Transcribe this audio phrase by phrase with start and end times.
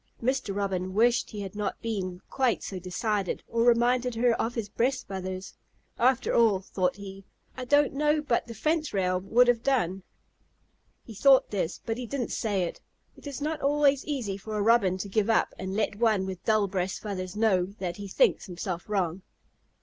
[0.19, 0.55] Mr.
[0.55, 5.07] Robin wished he had not been quite so decided, or reminded her of his breast
[5.07, 5.53] feathers.
[5.99, 7.23] "After all," thought he,
[7.55, 10.01] "I don't know but the fence rail would have done."
[11.05, 12.81] He thought this, but he didn't say it.
[13.15, 16.43] It is not always easy for a Robin to give up and let one with
[16.45, 19.21] dull breast feathers know that he thinks himself wrong.